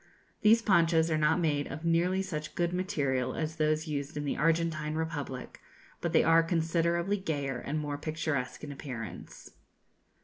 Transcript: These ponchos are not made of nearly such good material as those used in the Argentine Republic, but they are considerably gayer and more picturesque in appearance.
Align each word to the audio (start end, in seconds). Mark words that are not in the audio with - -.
These 0.41 0.63
ponchos 0.63 1.11
are 1.11 1.17
not 1.19 1.39
made 1.39 1.67
of 1.67 1.85
nearly 1.85 2.23
such 2.23 2.55
good 2.55 2.73
material 2.73 3.35
as 3.35 3.57
those 3.57 3.85
used 3.87 4.17
in 4.17 4.25
the 4.25 4.35
Argentine 4.35 4.95
Republic, 4.95 5.61
but 6.01 6.11
they 6.11 6.23
are 6.23 6.41
considerably 6.41 7.17
gayer 7.17 7.59
and 7.59 7.77
more 7.77 7.99
picturesque 7.99 8.63
in 8.63 8.71
appearance. 8.71 9.51